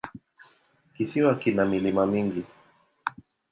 [0.93, 2.43] Kisiwa kina milima mingi.